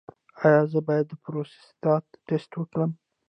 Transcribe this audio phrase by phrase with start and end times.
[0.45, 2.91] ایا زه باید د پروستات ټسټ وکړم؟